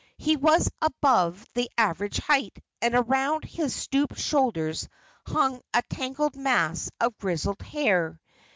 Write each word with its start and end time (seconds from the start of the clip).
He 0.17 0.35
was 0.35 0.67
above 0.81 1.45
the 1.53 1.69
average 1.77 2.17
height, 2.17 2.57
and 2.81 2.95
around 2.95 3.43
his 3.43 3.75
stooped 3.75 4.17
shoulders 4.17 4.89
hung 5.27 5.61
a 5.75 5.83
tangled 5.91 6.35
mass 6.35 6.89
of 6.99 7.15
grizzled 7.19 7.61
hair. 7.61 8.19